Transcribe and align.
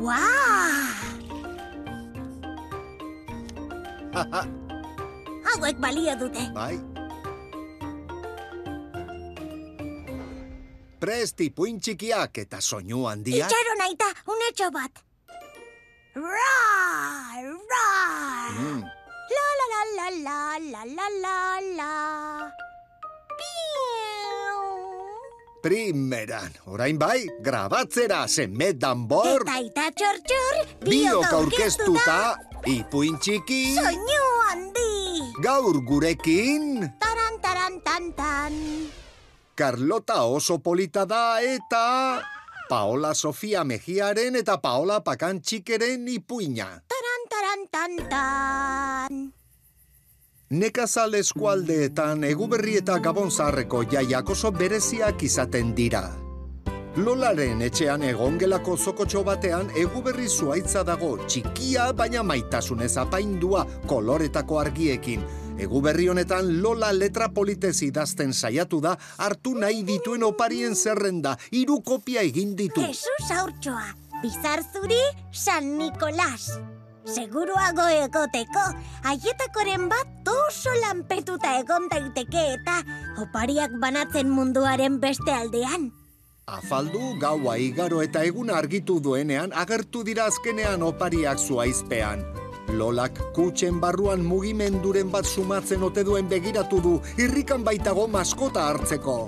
Ua! 0.00 0.16
Hauek 5.50 5.76
balio 5.76 6.14
dute. 6.16 6.40
Bai. 6.54 6.80
Presti 11.00 11.50
puin 11.56 11.76
txikiak 11.80 12.40
eta 12.42 12.60
soinu 12.64 13.04
handiak. 13.08 13.48
Itxaro 13.48 13.76
naita, 13.80 14.08
unetxo 14.32 14.70
bat. 14.72 15.04
Ra, 16.16 16.56
ra. 17.44 17.86
Mm. 18.56 18.82
La 19.36 19.46
la 19.60 19.66
la 19.72 19.82
la 19.98 20.08
la 20.24 20.40
la 20.72 20.82
la 20.96 21.06
la 21.20 21.38
la. 21.76 22.59
Primeran, 25.70 26.50
orain 26.66 26.96
bai, 26.98 27.28
grabatzera 27.46 28.24
zeme 28.26 28.72
danbor, 28.74 29.44
Eta 29.46 29.60
ita 29.62 29.84
txor-txor, 29.94 30.56
biok 30.82 31.28
aurkeztuta, 31.30 32.16
ipuin 32.66 33.14
txiki, 33.22 33.76
Soinu 33.78 34.26
handi. 34.48 35.22
gaur 35.46 35.78
gurekin, 35.86 36.90
Taran, 36.98 37.38
taran, 37.38 37.78
tan, 37.86 38.10
tan. 38.18 38.58
Carlota 39.54 40.24
oso 40.26 40.58
polita 40.58 41.06
da 41.06 41.38
eta 41.38 42.18
Paola 42.68 43.14
Sofia 43.14 43.62
Mejiaren 43.62 44.42
eta 44.42 44.58
Paola 44.58 44.98
Pakan 45.06 45.38
txikeren 45.38 46.02
ipuina. 46.10 46.80
Taran, 46.90 47.28
taran, 47.30 47.68
tan, 47.70 48.00
tan. 48.10 49.39
Nekazal 50.50 51.12
eskualdeetan 51.14 52.24
eguberri 52.26 52.72
eta 52.80 52.96
gabon 52.98 53.28
zaharreko 53.30 53.84
jaiak 53.92 54.32
oso 54.34 54.48
bereziak 54.50 55.22
izaten 55.22 55.68
dira. 55.78 56.00
Lolaren 56.98 57.62
etxean 57.62 58.02
egongelako 58.02 58.74
zokotxo 58.76 59.22
batean 59.28 59.70
eguberri 59.78 60.26
zuaitza 60.26 60.82
dago 60.88 61.12
txikia 61.22 61.84
baina 62.00 62.24
maitasunez 62.26 62.96
apaindua 62.98 63.62
koloretako 63.86 64.58
argiekin. 64.64 65.22
Eguberri 65.54 66.08
honetan 66.10 66.50
Lola 66.64 66.90
letra 66.98 67.30
politez 67.30 67.76
idazten 67.86 68.34
saiatu 68.34 68.82
da 68.82 68.96
hartu 69.18 69.54
nahi 69.54 69.84
dituen 69.86 70.26
oparien 70.26 70.74
zerrenda, 70.74 71.36
hiru 71.52 71.78
kopia 71.86 72.26
egin 72.26 72.56
ditu. 72.58 72.82
Jesus 72.82 73.30
aurtsoa. 73.38 73.86
Bizar 74.20 74.66
zuri, 74.74 75.00
San 75.30 75.76
Nikolas. 75.78 76.50
Seguruago 77.10 77.86
egoteko, 77.90 78.62
haietakoren 79.02 79.88
bat 79.90 80.28
oso 80.30 80.72
lanpetuta 80.82 81.56
egon 81.58 81.88
daiteke 81.90 82.42
eta 82.54 82.76
opariak 83.24 83.74
banatzen 83.82 84.30
munduaren 84.30 85.00
beste 85.02 85.32
aldean. 85.34 85.90
Afaldu, 86.50 87.16
gaua 87.22 87.56
igaro 87.62 88.00
eta 88.02 88.22
eguna 88.26 88.56
argitu 88.58 89.00
duenean 89.02 89.54
agertu 89.64 90.04
dira 90.06 90.28
azkenean 90.30 90.82
opariak 90.86 91.38
zuaizpean. 91.38 92.24
Lolak 92.78 93.18
kutxen 93.34 93.82
barruan 93.82 94.22
mugimenduren 94.22 95.10
bat 95.10 95.26
sumatzen 95.26 95.82
ote 95.82 96.06
duen 96.06 96.30
begiratu 96.30 96.80
du, 96.80 96.96
irrikan 97.18 97.66
baitago 97.66 98.06
maskota 98.06 98.68
hartzeko. 98.70 99.20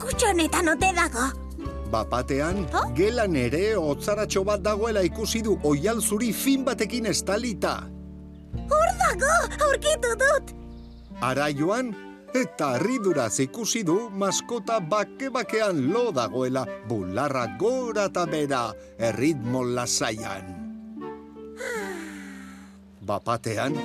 Kutxonetan 0.00 0.72
ote 0.76 0.92
dago. 0.96 1.43
Bapatean, 1.90 2.64
Ha? 2.72 2.88
gelan 2.96 3.36
ere 3.36 3.76
otzaratxo 3.78 4.44
bat 4.44 4.62
dagoela 4.62 5.02
ikusi 5.04 5.42
du 5.42 5.58
oial 5.62 6.00
zuri 6.00 6.32
fin 6.32 6.64
batekin 6.64 7.06
estalita. 7.06 7.84
Hor 8.70 8.90
dago, 8.98 9.34
aurkitu 9.66 10.14
dut. 10.18 10.54
Ara 11.20 11.48
joan, 11.52 11.94
eta 12.34 12.74
harriduraz 12.74 13.38
ikusi 13.40 13.84
du 13.86 14.10
maskota 14.10 14.80
bake-bakean 14.80 15.92
lo 15.92 16.10
dagoela, 16.12 16.64
bularra 16.88 17.46
gora 17.58 18.08
eta 18.10 18.26
bera, 18.26 18.64
erritmo 18.98 19.62
lasaian. 19.64 20.50
Bapatean, 23.08 23.76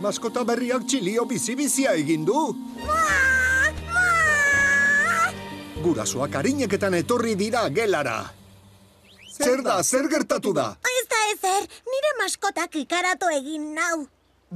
maskota 0.00 0.44
berriak 0.44 0.86
txilio 0.86 1.24
bizi-bizia 1.26 1.96
egin 1.98 2.24
du. 2.28 2.52
Mua. 2.84 3.27
Gurasoak 5.78 6.34
harineketan 6.34 6.96
etorri 6.98 7.36
dira 7.38 7.68
gelara. 7.70 8.18
Zer 9.38 9.62
da, 9.62 9.78
zer 9.82 10.08
gertatu 10.10 10.52
da? 10.52 10.72
Ez 10.82 11.04
da 11.06 11.20
ezer, 11.32 11.66
nire 11.86 12.14
maskotak 12.18 12.74
ikaratu 12.80 13.30
egin 13.30 13.68
nau. 13.76 14.06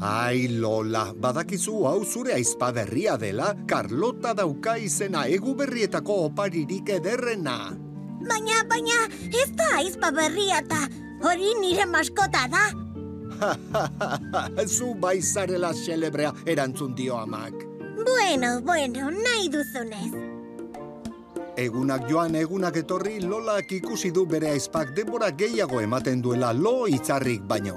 Ai, 0.02 0.48
Lola, 0.48 1.12
badakizu 1.14 1.84
hau 1.86 2.00
zure 2.04 2.32
aizpa 2.34 2.72
berria 2.72 3.18
dela, 3.20 3.52
Carlota 3.68 4.32
dauka 4.34 4.78
izena 4.80 5.26
egu 5.28 5.54
berrietako 5.54 6.24
oparirik 6.30 6.90
ederrena. 6.96 7.58
Baina, 8.26 8.62
baina, 8.70 9.04
ez 9.30 9.50
da 9.58 9.68
aizpa 9.78 10.10
berria 10.16 10.62
eta 10.64 10.80
hori 11.22 11.54
nire 11.60 11.86
maskota 11.86 12.48
da. 12.50 12.66
Zu 14.74 14.94
bai 14.98 15.20
zarela 15.22 15.72
xelebrea 15.74 16.32
erantzun 16.46 16.94
dio 16.98 17.18
amak. 17.22 17.54
Bueno, 18.02 18.60
bueno, 18.66 19.10
nahi 19.10 19.50
duzunez. 19.52 20.31
Egunak 21.52 22.06
joan 22.08 22.32
egunak 22.34 22.78
etorri 22.80 23.18
Lolak 23.20 23.72
ikusi 23.76 24.08
du 24.10 24.24
bere 24.24 24.48
aizpak 24.54 24.94
denbora 24.96 25.28
gehiago 25.36 25.82
ematen 25.84 26.22
duela 26.24 26.52
lo 26.56 26.86
itzarrik 26.88 27.42
baino. 27.44 27.74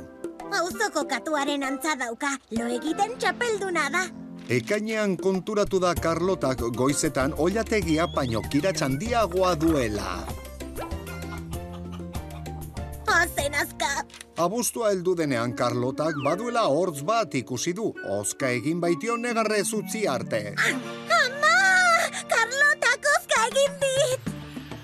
Auzoko 0.55 1.03
katuaren 1.09 1.63
antza 1.67 1.97
dauka, 1.99 2.37
lo 2.55 2.69
egiten 2.71 3.17
txapelduna 3.19 3.89
da. 3.91 4.05
Ekainean 4.47 5.17
konturatu 5.19 5.81
da 5.83 5.91
Carlotak 5.93 6.63
goizetan 6.77 7.35
oilategia 7.37 8.07
baino 8.15 8.39
kiratxandiagoa 8.47 9.55
duela. 9.59 10.23
Ozen 13.11 13.59
azka. 13.59 13.91
Abuztua 14.39 14.93
heldu 14.93 15.17
denean 15.19 15.51
Carlotak 15.51 16.15
baduela 16.23 16.69
hortz 16.71 17.03
bat 17.03 17.35
ikusi 17.35 17.75
du, 17.75 17.91
oska 18.07 18.55
egin 18.55 18.79
baitio 18.79 19.17
negarrez 19.17 19.67
utzi 19.75 20.07
arte. 20.07 20.53
Ama! 20.55 21.04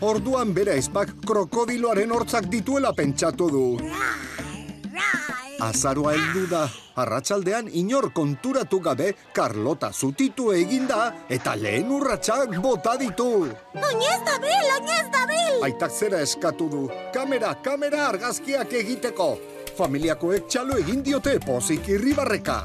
Orduan 0.02 0.50
bere 0.58 0.74
aizpak 0.80 1.12
krokodiloaren 1.30 2.10
hortzak 2.10 2.48
dituela 2.50 2.90
pentsatu 2.98 3.50
du. 3.54 3.66
Rai! 3.82 5.52
Azaroa 5.62 6.16
heldu 6.16 6.48
da, 6.50 6.64
arratsaldean 6.98 7.70
inor 7.78 8.08
konturatu 8.18 8.80
gabe 8.82 9.12
Carlota 9.36 9.92
zutitu 9.94 10.50
eginda 10.58 11.12
eta 11.30 11.54
lehen 11.54 11.92
urratsak 11.94 12.58
bota 12.64 12.96
ditu. 12.98 13.30
Oinez 13.78 14.18
dabil, 14.26 14.66
oinez 14.80 15.06
dabil! 15.14 15.62
Aitak 15.70 15.94
zera 15.94 16.24
eskatu 16.26 16.70
du, 16.72 16.82
kamera, 17.14 17.54
kamera 17.62 18.08
argazkiak 18.08 18.74
egiteko. 18.82 19.36
Familiakoek 19.78 20.50
txalo 20.50 20.82
egin 20.82 21.06
diote 21.06 21.38
pozik 21.46 21.94
irribarreka. 21.94 22.58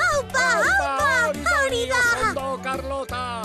Haupa, 0.00 0.48
haupa, 0.56 1.54
hori 1.60 1.84
da! 1.92 2.56
Carlota! 2.64 3.39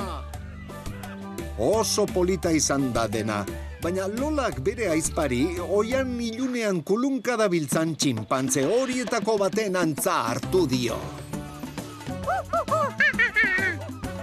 Oso 1.57 2.03
polita 2.05 2.51
izan 2.51 2.89
da 2.91 3.05
dena, 3.07 3.45
baina 3.79 4.09
Lolak 4.11 4.57
bere 4.59 4.89
aizpari 4.91 5.55
oian 5.63 6.09
ilunean 6.19 6.81
kulunka 6.83 7.37
dabiltzan 7.39 7.93
txinpantze 7.95 8.65
horietako 8.67 9.37
baten 9.39 9.77
antza 9.79 10.17
hartu 10.27 10.65
dio. 10.67 10.97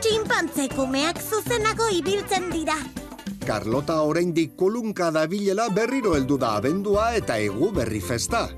Txinpantze 0.02 0.66
kumeak 0.74 1.22
zuzenago 1.24 1.86
ibiltzen 1.96 2.50
dira. 2.52 2.76
Carlota 3.46 4.02
oraindik 4.04 4.52
kulunka 4.54 5.08
dabilela 5.10 5.70
berriro 5.72 6.12
heldu 6.14 6.36
da 6.36 6.58
abendua 6.60 7.14
eta 7.16 7.38
egu 7.40 7.70
berri 7.72 8.02
festa. 8.04 8.50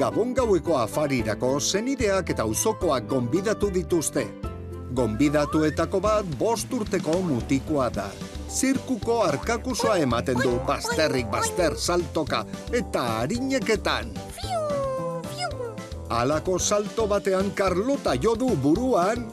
Gabon 0.00 0.32
gaueko 0.32 0.78
afarirako 0.80 1.60
zenideak 1.60 2.32
eta 2.32 2.48
uzokoak 2.48 3.04
gonbidatu 3.12 3.68
dituzte. 3.68 4.51
Gonbidatuetako 4.92 6.00
bat 6.04 6.26
bost 6.38 6.72
urteko 6.72 7.14
mutikoa 7.24 7.88
da. 7.94 8.08
Zirkuko 8.52 9.22
arkakusoa 9.24 9.96
ematen 10.04 10.40
du 10.42 10.58
bazterrik 10.66 11.30
bazter 11.32 11.76
saltoka 11.76 12.44
eta 12.72 13.04
harineketan. 13.18 14.12
Halako 16.12 16.58
salto 16.58 17.06
batean 17.08 17.54
Carlota 17.56 18.12
jo 18.20 18.34
du 18.36 18.50
buruan 18.56 19.24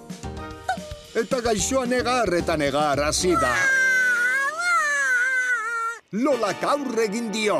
eta 1.19 1.41
gaixoa 1.43 1.83
negar 1.85 2.31
eta 2.39 2.55
negar 2.57 3.03
hasi 3.03 3.33
da. 3.35 3.51
Lolak 6.23 6.63
aurre 6.63 7.09
egin 7.09 7.27
dio. 7.35 7.59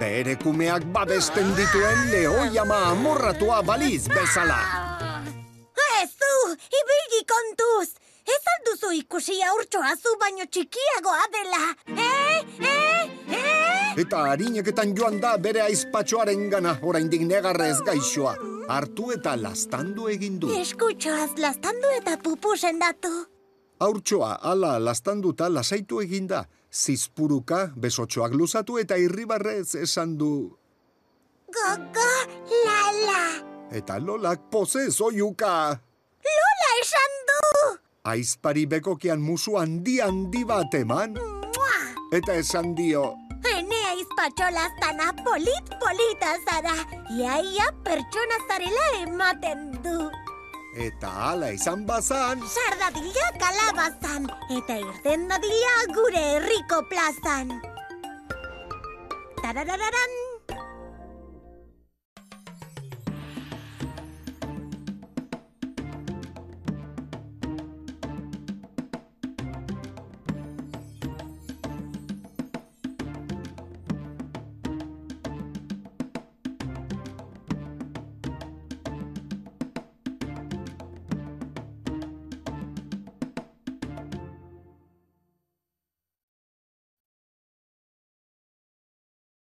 Bere 0.00 0.34
kumeak 0.42 0.90
babesten 0.92 1.54
dituen 1.56 2.10
lehoi 2.10 2.58
ama 2.58 2.82
amorratua 2.90 3.62
baliz 3.62 4.08
bezala. 4.10 4.58
Ez 6.02 6.10
du, 6.20 6.34
ibilgi 6.78 7.07
kontuz! 7.26 7.88
Ez 8.28 8.42
alduzu 8.54 8.90
ikusi 8.98 9.38
aurtsoa 9.42 9.94
zu 9.96 10.14
baino 10.20 10.44
txikiagoa 10.46 11.24
dela! 11.32 11.62
Eh, 11.88 12.44
eh, 12.60 13.10
eh! 13.32 13.48
Eta 13.98 14.20
harineketan 14.30 14.92
joan 14.94 15.16
da 15.22 15.32
bere 15.42 15.62
aizpatxoaren 15.64 16.44
gana, 16.52 16.76
oraindik 16.82 17.24
negarrez 17.26 17.80
gaixoa. 17.86 18.36
Hartu 18.68 19.08
eta 19.14 19.32
lastandu 19.40 20.06
egin 20.12 20.36
du. 20.38 20.52
Eskutxoaz 20.54 21.32
lastandu 21.40 21.90
eta 21.96 22.18
pupu 22.22 22.54
sendatu. 22.56 23.10
Haurtxoa 23.80 24.38
ala 24.52 24.76
lastanduta 24.78 25.48
lasaitu 25.48 26.02
eginda, 26.04 26.44
Zizpuruka 26.70 27.72
besotxoak 27.74 28.34
luzatu 28.36 28.78
eta 28.78 28.98
irribarrez 29.00 29.74
esan 29.74 30.16
du. 30.20 30.32
Gogo, 31.48 32.08
lala. 32.66 33.22
Eta 33.72 33.98
lolak 33.98 34.50
poze 34.52 34.90
zoiuka. 34.90 35.80
Esan 36.78 37.14
du! 37.28 37.42
Aizpari 38.06 38.66
bekokian 38.70 39.18
musu 39.18 39.56
handi 39.58 39.98
handi 40.04 40.44
bat 40.46 40.74
eman. 40.78 41.16
Mua! 41.16 41.78
Eta 42.14 42.36
esan 42.38 42.74
dio. 42.78 43.16
Ene 43.50 43.80
aizpatxolaztana 43.94 45.08
polit 45.24 45.72
polita 45.82 46.36
zara. 46.46 46.76
Iaia 47.16 47.68
pertsona 47.82 48.38
zarela 48.46 48.86
ematen 49.00 49.66
du. 49.82 49.98
Eta 50.78 51.10
hala 51.10 51.50
izan 51.56 51.82
bazan, 51.88 52.44
Sardadila 52.46 53.26
kalabazan. 53.42 54.30
Eta 54.60 54.78
irten 54.78 55.26
dadila 55.32 55.74
gure 55.96 56.24
herriko 56.36 56.84
plazan. 56.92 57.56
Tararararan, 59.42 60.18